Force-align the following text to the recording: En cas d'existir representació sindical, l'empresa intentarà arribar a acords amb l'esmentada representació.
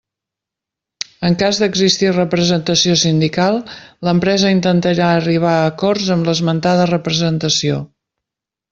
En 1.29 1.35
cas 1.41 1.59
d'existir 1.63 2.13
representació 2.15 2.97
sindical, 3.03 3.61
l'empresa 4.09 4.55
intentarà 4.57 5.13
arribar 5.21 5.55
a 5.61 5.71
acords 5.77 6.11
amb 6.19 6.31
l'esmentada 6.33 6.93
representació. 6.97 7.83